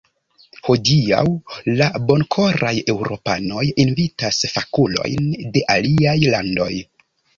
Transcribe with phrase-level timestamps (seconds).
[0.67, 1.19] Hodiaŭ
[1.81, 6.71] la bonkoraj eŭropanoj invitas fakulojn de aliaj landoj.